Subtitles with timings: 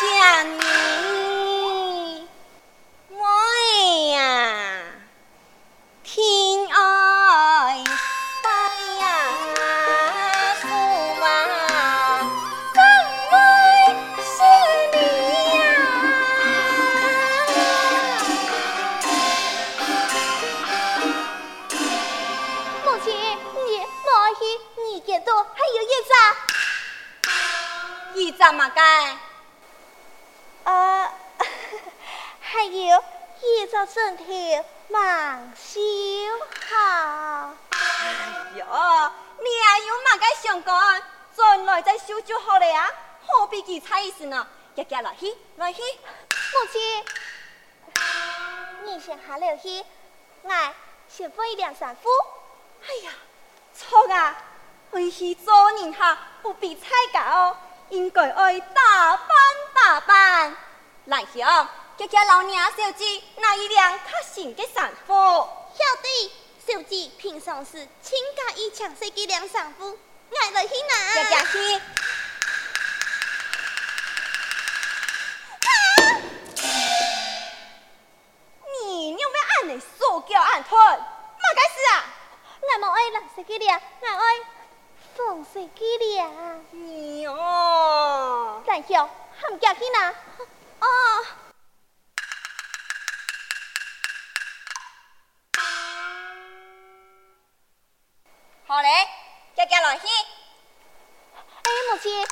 [0.00, 1.23] 身
[42.64, 42.90] 好了呀，
[43.26, 44.46] 何必记差意思呢？
[44.74, 45.82] 家家来去，来去。
[45.82, 47.04] 母亲，
[48.86, 49.84] 你先下楼去，
[50.40, 50.74] 我
[51.06, 52.08] 先分一两三副。
[52.88, 53.12] 哎呀，
[53.76, 54.42] 错啊，
[54.90, 57.54] 回去做人哈，不必彩价哦，
[57.90, 59.28] 应该爱打扮
[59.74, 60.56] 打扮。
[61.04, 61.42] 来兄。
[61.98, 65.12] 家家老娘小姐那一辆较新的衫服？
[65.12, 66.32] 晓得，
[66.66, 69.98] 小姐平常时亲家一抢谁几辆衫服，
[70.40, 71.14] 爱来去拿。
[71.14, 71.82] 家家去。
[80.14, 80.78] 手脚按吞？
[80.78, 81.04] 嘛
[81.56, 82.04] 该死啊？
[82.60, 84.46] 我冇爱蓝色几辆，我爱
[85.16, 86.64] 粉色几辆。
[86.70, 88.62] 你哦。
[88.64, 89.10] 来兄，
[89.40, 90.14] 喊家去哪。
[90.78, 90.86] 哦。
[98.68, 98.88] 好嘞，
[99.56, 100.06] 叫家来去。
[101.64, 102.26] 哎，母亲，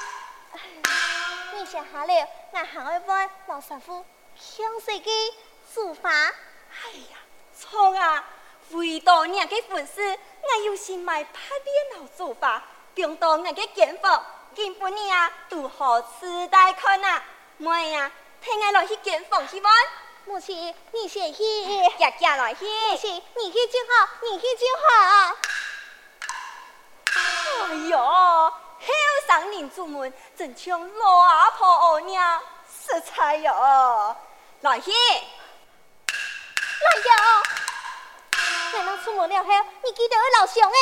[1.55, 4.07] 你先下来，我喊一班老师傅
[4.37, 5.35] 详细的
[5.75, 6.09] 做法。
[6.09, 7.19] 哎呀，
[7.59, 8.25] 错啊，
[8.71, 10.01] 为多你个粉丝，
[10.43, 12.63] 我有心买拍电脑做法，
[12.95, 14.25] 并到我个间房，
[14.55, 17.23] 今半年啊都好痴呆看呐。
[17.59, 19.73] 妹啊，听我来去间房去玩。
[20.25, 21.43] 母亲，你先去。
[21.99, 22.65] 家家来去。
[22.65, 25.37] 母亲，你去就好，你去就好。
[27.15, 28.53] 哎呦，后
[29.27, 34.17] 生人出门真像老婆娘，实在哟。
[34.61, 34.91] 来去，
[39.03, 39.51] 出门了后，
[39.83, 40.77] 你记得要老乡哎。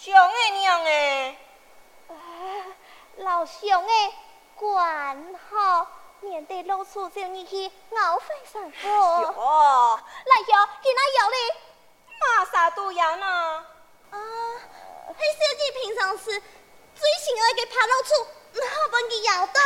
[0.00, 1.36] 乡哎娘哎。
[3.16, 4.12] 老乡哎，
[4.54, 5.86] 管好，
[6.20, 8.88] 免得露出这你去熬饭上火。
[8.88, 11.36] 哟，来哟，给哪要哩？
[12.20, 13.26] 马啥都要呢？
[14.10, 14.18] 啊。
[15.08, 19.60] 嘿，小姐平常时最喜爱给爬老鼠，唔好帮佢咬到。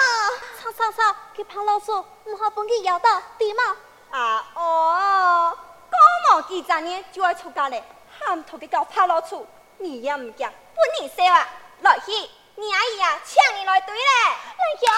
[0.61, 1.93] 吵吵吵，给怕老鼠，
[2.25, 3.77] 唔好帮佢咬到，对吗？
[4.11, 5.59] 啊哦，
[5.95, 7.83] 过冇几十年就要出家嘞，
[8.19, 9.47] 喊头给搞爬老鼠，
[9.79, 11.49] 你也唔讲，不你说啊？
[11.81, 12.13] 来去，
[12.57, 14.03] 你阿姨啊，请你来对嘞。
[14.03, 14.89] 来兄，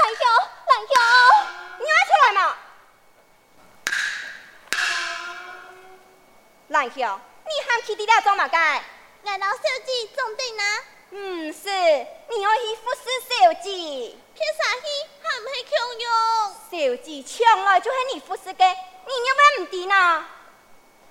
[0.00, 0.26] 来兄，
[0.66, 0.94] 来兄，
[1.78, 2.56] 你爱出来嘛？
[6.68, 8.82] 来兄，你喊起地了做嘛该？
[9.24, 10.62] 俺老小姐总对呢？
[11.10, 14.16] 嗯，是，你要去服侍小姐。
[14.34, 14.86] 凭啥去？
[15.22, 15.70] 还唔系强
[16.00, 16.10] 用？
[16.70, 18.76] 小姐抢来就系你服侍嘅，
[19.06, 20.26] 你要不要唔抵呢？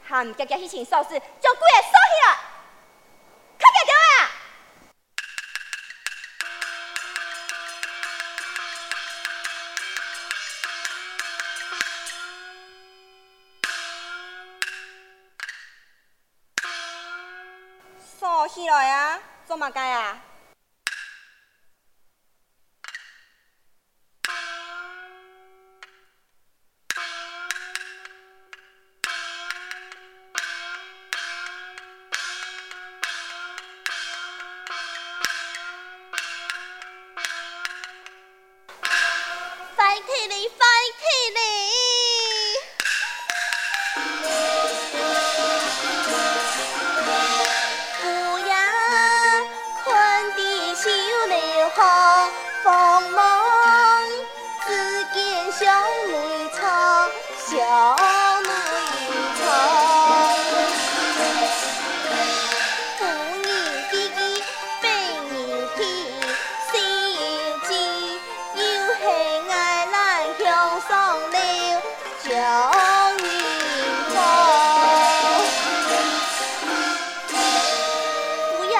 [0.06, 2.38] 喊家家迄钱数字，就贵个收起来，
[3.58, 4.30] 快点掉啊！
[18.20, 20.22] 收起来啊，做嘛该啊？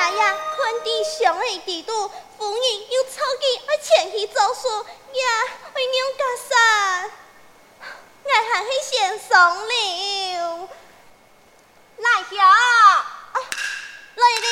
[0.04, 5.26] 来呀，困地上的地主，夫人又操集而前去做事，呀，
[5.74, 6.52] 为娘家生，
[8.24, 10.70] 我还是先送了。
[11.96, 12.46] 来条，
[14.16, 14.48] 来哩，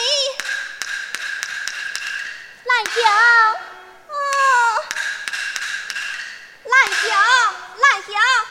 [2.64, 2.72] 来。
[6.64, 6.74] 来，
[8.08, 8.51] 来！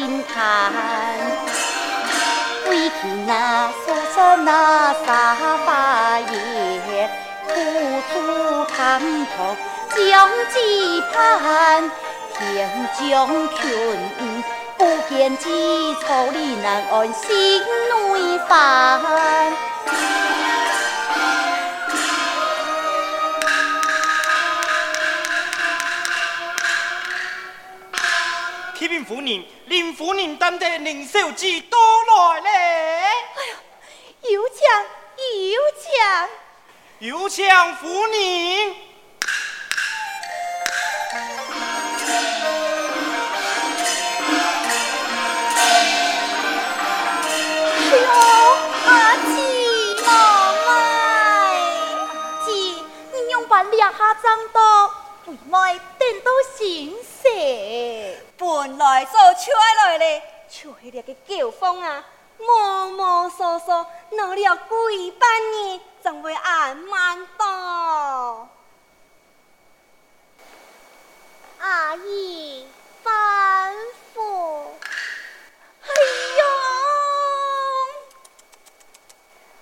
[0.00, 0.72] 心叹，
[2.70, 7.06] 为听那苏州那沙发爷，
[7.46, 7.52] 苦
[8.10, 9.54] 楚坎坷
[9.94, 11.90] 将几盼，
[12.32, 13.60] 天将穷
[14.78, 19.52] 不见几愁，你难安心内烦。
[28.74, 29.44] 天禀夫人，
[29.80, 32.50] 林夫人担的灵秀计都来了。
[32.50, 33.10] 哎
[34.28, 34.60] 呦，有奖
[35.48, 36.28] 有奖，
[36.98, 38.76] 有奖夫人。
[53.72, 54.86] 两下张刀，
[55.26, 58.29] 为卖等到新鲜。
[58.40, 59.50] 本来做差
[59.84, 62.02] 来嘞，就迄个个旧风啊，
[62.38, 65.26] 毛毛索索，努力几百
[65.58, 68.48] 年，怎会挨慢到？
[71.58, 72.66] 阿姨，
[73.04, 73.10] 吩
[74.14, 74.68] 咐。
[75.82, 75.92] 哎
[76.38, 76.44] 呦，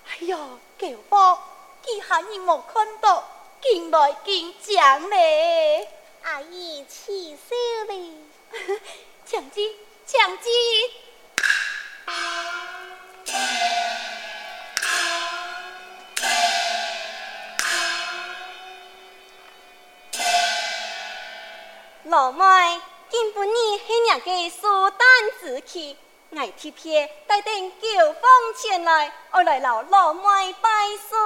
[0.07, 0.39] 哎呦，
[0.79, 1.39] 舅父，
[1.83, 3.25] 既下你莫看到，
[3.61, 5.89] 进来见讲嘞。
[6.23, 7.57] 阿姨，气死
[7.89, 8.13] 嘞！
[9.27, 9.61] 强子，
[10.07, 10.49] 强子。
[22.05, 25.07] 老妹，今不你是两个苏丹
[25.39, 25.95] 之妻，
[26.35, 28.23] 爱贴片带定九凤
[28.57, 30.71] 前来，我来老老妹拜
[31.11, 31.17] 寿。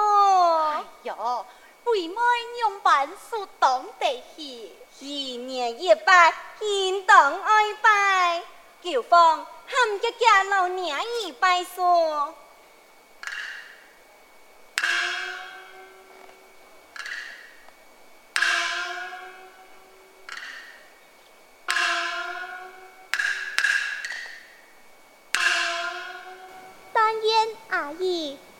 [0.71, 1.45] 哎呦，
[1.85, 2.15] 为妹
[2.59, 8.41] 用板书当得起，一年一拜，应当爱拜。
[8.81, 12.33] 九凤喊家家老娘儿拜寿。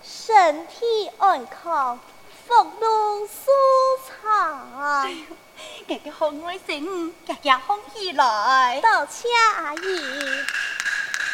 [0.01, 1.99] 身体安康，
[2.47, 3.51] 福禄寿
[4.21, 5.09] 长。
[5.85, 8.79] 这个好爱心，家家欢喜来。
[8.81, 10.45] 多谢阿姨。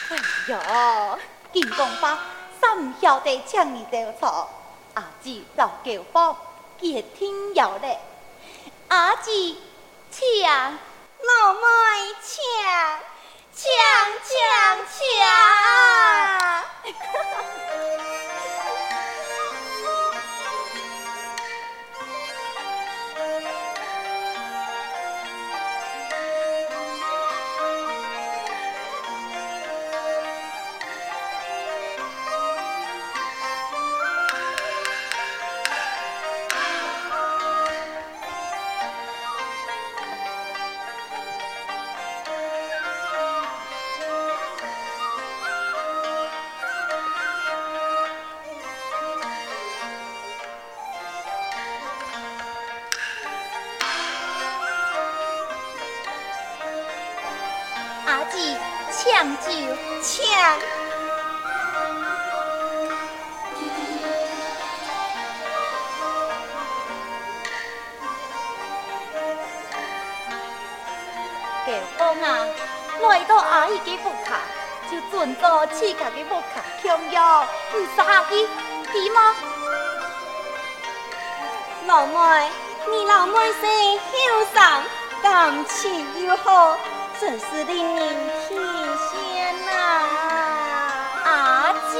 [0.10, 1.20] 哎呦，
[1.54, 2.18] 金公爸，
[2.60, 4.50] 三晓得请你走错。
[4.96, 6.36] 阿姊老舅父，
[6.80, 8.00] 也听有嘞。
[8.88, 9.56] 阿姊，
[10.10, 11.60] 请，老妹
[12.24, 12.42] 请，
[13.54, 13.70] 请
[14.26, 14.36] 请
[16.86, 17.59] 请。
[73.70, 74.42] 来到阿姨的屋卡，
[74.90, 78.48] 就存到自家的屋卡，强要不杀气，
[78.92, 79.36] 对吗？
[81.86, 82.50] 老妹，
[82.90, 84.82] 你老妹生又长，
[85.22, 86.76] 感情又好，
[87.20, 88.16] 真是令人
[88.48, 89.72] 贴心呐！
[91.26, 92.00] 阿姐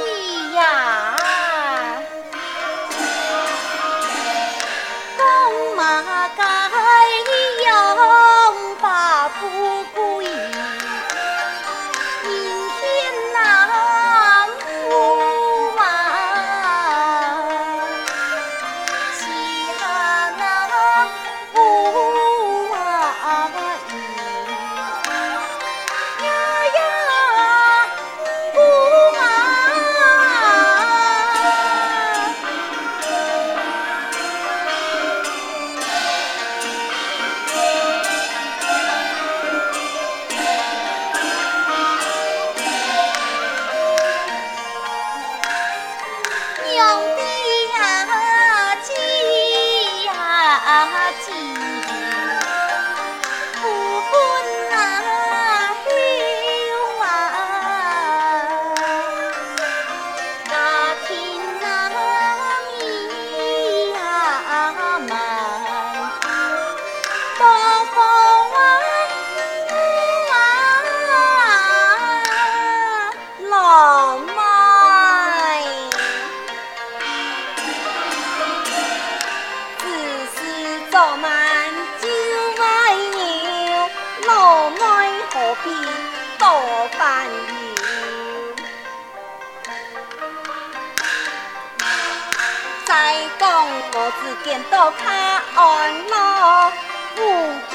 [94.44, 96.72] 见到他安乐，
[97.16, 97.20] 无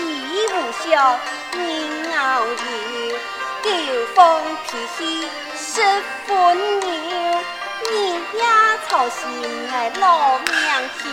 [0.01, 1.19] 依无靠，
[1.53, 1.59] 人
[2.17, 2.53] 熬油，
[3.63, 3.69] 九
[4.15, 4.99] 风脾气
[5.55, 5.81] 十
[6.25, 6.89] 分牛，
[7.91, 7.93] 你
[8.39, 8.43] 呀
[8.87, 9.21] 操心
[9.71, 10.49] 爱老命
[10.97, 11.03] 去，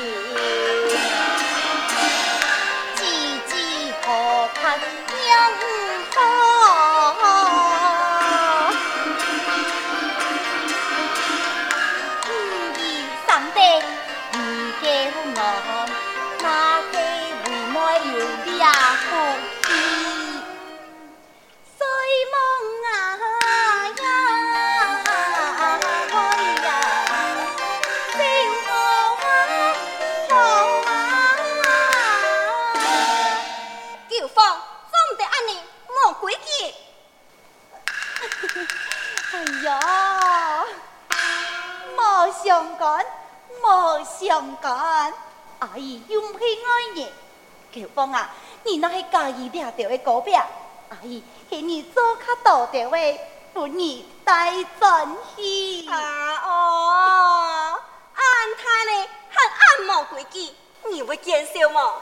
[2.94, 3.52] 自己
[4.04, 5.20] 何盼娘
[44.26, 45.12] 相干。
[45.58, 47.12] 阿姨又唔系爱人，
[47.72, 48.30] 乔峰啊，
[48.64, 50.44] 你那系介意掠着的股票，
[50.90, 52.96] 阿姨给你做较多的话，
[53.52, 55.88] 不你带转去。
[55.88, 57.80] 啊哦，
[58.14, 58.24] 安
[58.56, 60.54] 太呢，还安冇规矩，
[60.90, 61.94] 你会接受吗？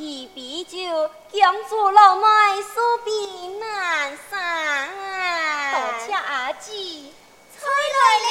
[0.00, 4.88] 一杯酒，江左老迈，数比南山。
[5.72, 7.12] 多谢阿姊，
[7.58, 8.28] 菜来哩。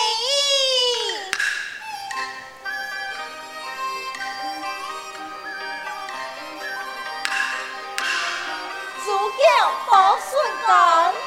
[9.05, 9.43] 煮酒
[9.87, 9.91] 不
[10.23, 10.31] 顺
[10.65, 11.26] 干。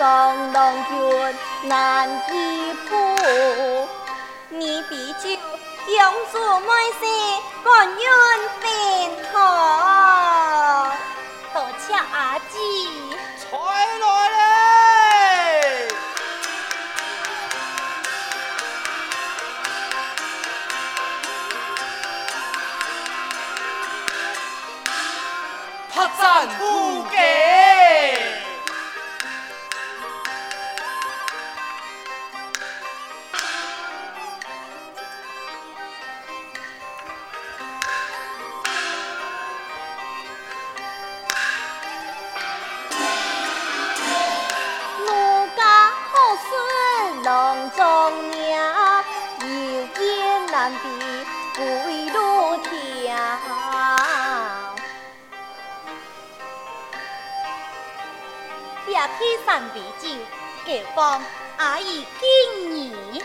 [0.00, 0.08] 上
[0.54, 2.88] 郎君难依附，
[4.48, 5.28] 你比酒
[5.94, 7.06] 将做卖些，
[7.62, 8.08] 甘愿
[8.62, 8.64] 分
[9.30, 10.29] 开。
[51.60, 51.66] 回
[52.08, 52.70] 头瞧
[58.86, 59.08] 一片
[59.44, 60.08] 三杯酒
[60.64, 61.22] 九方
[61.58, 63.22] 阿姨敬你。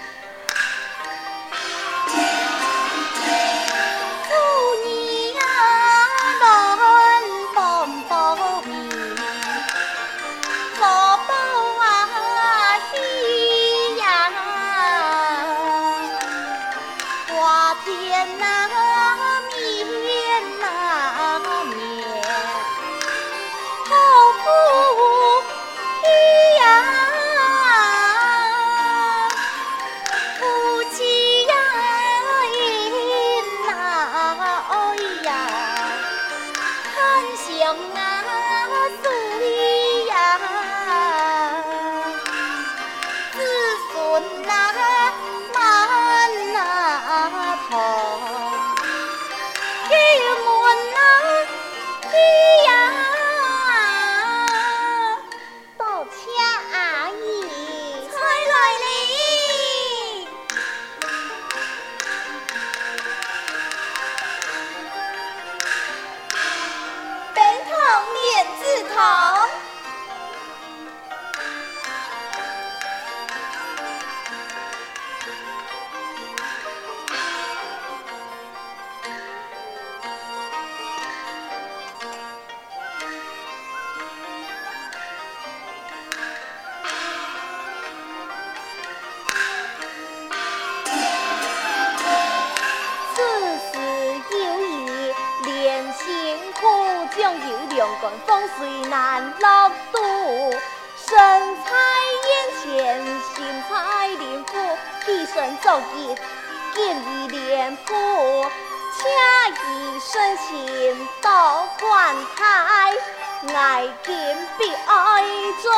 [113.95, 115.23] 爱见必爱
[115.61, 115.71] 尽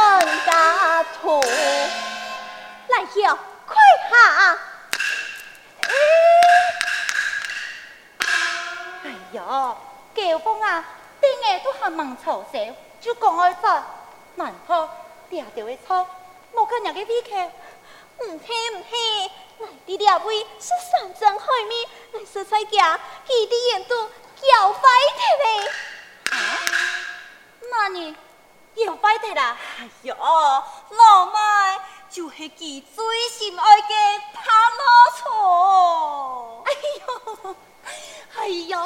[0.45, 1.39] 家土。
[2.87, 3.75] 来呀，快
[4.09, 4.57] 下！
[9.03, 9.77] 哎呀，
[10.15, 10.83] 乔峰啊，
[11.21, 13.83] 顶下都还忙吵些，就讲爱说，
[14.35, 14.89] 难好，
[15.29, 16.07] 嗲着的错，
[16.53, 17.35] 莫跟人家比客。
[18.19, 19.31] 唔系唔系。
[19.59, 25.67] 来的两位是山珍海味，来食菜价，记得沿途要快点嘞。
[26.31, 26.37] 啊？
[27.71, 28.15] 那你
[28.75, 29.57] 要快点啦？
[29.79, 34.83] 哎呦，老迈，就是佢最心爱的帕老
[35.17, 36.63] 厝。
[36.65, 37.55] 哎呦，
[38.37, 38.79] 哎呦，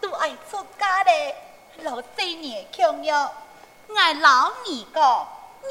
[0.00, 1.34] 都爱出家嘞，
[1.78, 3.30] 老岁年强哟。
[3.94, 5.26] 俺老二个，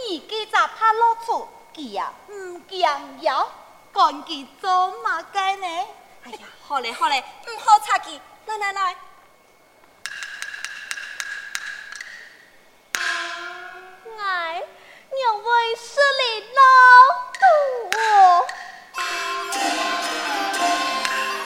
[0.07, 3.47] 你给咋帕老厝，佢呀唔讲要，
[3.93, 5.67] 赶紧做嘛该呢？
[6.25, 8.95] 哎呀，好嘞好嘞，唔好插佢，来来来。
[14.27, 15.85] 两位是
[16.19, 16.23] 你
[16.57, 16.61] 老
[17.39, 17.41] 杜，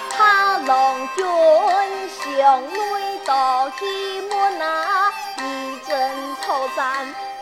[0.10, 0.70] 他郎
[1.16, 1.20] 君
[2.10, 2.24] 想
[2.74, 2.76] 内
[3.26, 3.82] 到西
[4.22, 4.34] 门，
[5.38, 5.40] 一
[5.88, 5.90] 阵
[6.42, 6.80] 愁战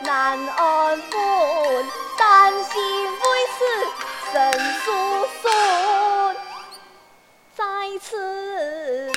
[0.01, 1.17] 难安分，
[2.17, 2.75] 担心
[3.05, 3.21] 为
[3.57, 3.59] 此
[4.31, 4.35] 生
[4.83, 4.85] 疏
[5.41, 5.47] 顺，
[7.55, 7.63] 在
[8.01, 9.08] 此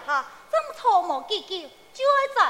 [0.00, 2.40] 下这么草木结结就爱走。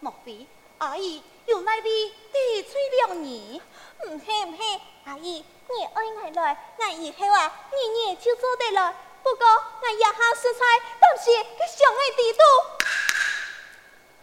[0.00, 0.46] 莫非
[0.78, 3.62] 阿姨有那里得罪了你？
[4.06, 8.94] 唔系唔系，阿姨你爱爱来，我以后啊年年就做得来。
[9.22, 10.60] 不过我一下食菜，
[11.00, 12.38] 但是佢上爱地图。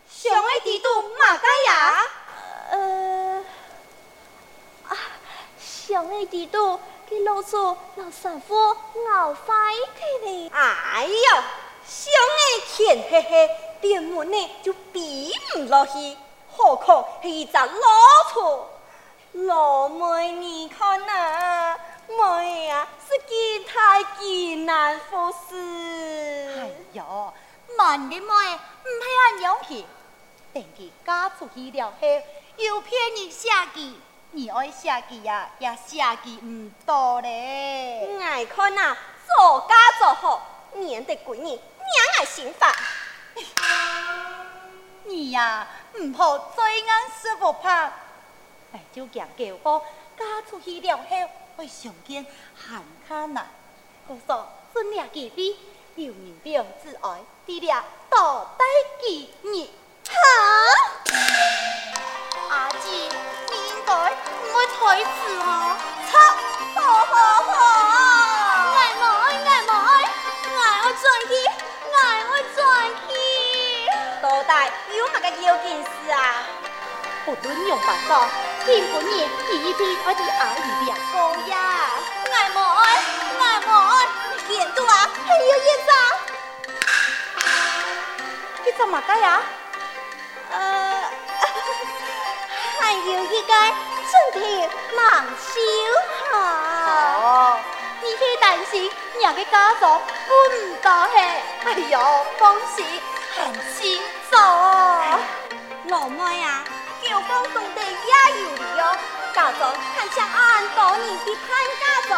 [0.08, 2.08] 上爱地图马家呀？
[2.70, 3.44] 呃，
[4.88, 4.98] 啊，
[5.60, 8.56] 上爱地图给老祖老师傅
[9.10, 10.52] 熬坏去了。
[10.54, 11.44] 哎呦，
[11.92, 12.40] 上爱
[12.74, 13.50] 天黑黑，
[13.82, 16.16] 点门呢就闭唔落去，
[16.50, 18.70] 何况系一只老厝。
[19.34, 26.58] 老妹，你看呐、啊，妹啊，是几太极难服侍。
[26.58, 27.34] 哎呦，
[27.78, 29.86] 慢啲妹，唔系咁样去。
[30.54, 32.08] 等佢嫁出去了后，
[32.56, 34.00] 又骗你下记，
[34.32, 38.18] 你爱下记呀，也下记唔多嘞。
[38.22, 40.42] 爱看啊，做家做好，
[40.74, 41.60] 免得闺女
[41.92, 42.74] 娘爱心烦。
[45.04, 46.86] 你呀，唔好再硬
[47.22, 47.86] 说不怕，
[48.74, 49.84] 哎，就讲叫我
[50.18, 51.04] 嫁出去了后，
[51.58, 52.26] 会上见
[52.56, 53.50] 喊他难。
[54.08, 55.58] 我说尊了几笔，
[55.96, 58.66] 留名表之爱，地了多带
[59.04, 59.68] 几日。
[60.10, 60.16] 哈！
[62.50, 65.78] 阿姊，你应该唔会推辞哦。
[66.12, 66.20] 操！
[66.74, 67.81] 好好好！
[75.14, 76.44] 大有乜个要紧事啊？
[77.26, 78.28] 不论用办法，
[78.66, 81.14] 今半夜一定要替阿姨两个
[81.50, 81.56] 呀！
[82.32, 82.84] 爱无爱
[83.40, 84.08] 爱无爱，
[84.48, 85.90] 见多啊还有一张。
[88.66, 89.42] 你做乜嘢呀？
[90.52, 91.04] 呃，
[92.80, 93.54] 还有一个
[94.10, 95.52] 身体蛮小
[96.32, 96.32] 哈。
[97.18, 97.60] 哦，
[98.02, 99.86] 你去担心两个家族
[100.28, 101.20] 分唔到嘿？
[101.66, 102.84] 哎呦，恭喜
[103.38, 104.02] 很轻
[109.96, 112.12] 看见俺多年的潘家妆，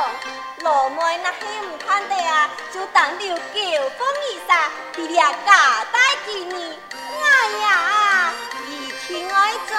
[0.60, 2.50] 老妹那还唔看得啊？
[2.72, 4.52] 就等着舅封一裳，
[4.94, 6.80] 爹俩家带给你，
[7.22, 8.34] 哎呀
[8.68, 9.74] 一天爱转。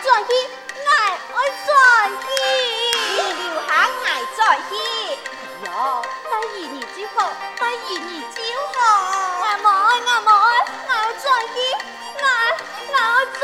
[0.00, 0.32] 转去，
[0.94, 1.66] 爱转
[2.22, 2.26] 去，
[3.66, 4.72] 爱转去。
[4.72, 5.68] 哎呦，
[6.30, 7.16] 那一年之后。
[7.78, 8.38] 然而骄
[8.74, 8.80] 傲
[9.38, 10.30] 我爱我爱我
[10.88, 11.56] 要再见
[12.18, 12.24] 我
[12.88, 12.98] 我要
[13.38, 13.42] 再